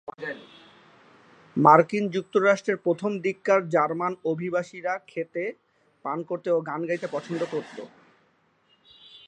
মার্কিন 1.55 2.05
যুক্তরাষ্ট্রের 2.07 2.77
প্রথম 2.77 3.11
দিককার 3.19 3.61
জার্মান 3.69 4.13
অভিবাসীরা 4.25 4.93
খেতে, 5.07 5.43
পান 6.05 6.17
করতে 6.23 6.49
ও 6.51 6.59
গান 6.61 6.81
গাইতে 6.87 7.07
পছন্দ 7.07 7.41
করত। 7.53 7.77